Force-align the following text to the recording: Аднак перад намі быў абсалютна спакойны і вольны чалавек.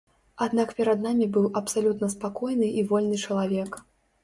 Аднак 0.45 0.71
перад 0.79 1.03
намі 1.07 1.27
быў 1.35 1.45
абсалютна 1.61 2.11
спакойны 2.15 2.73
і 2.81 2.87
вольны 2.91 3.23
чалавек. 3.25 3.81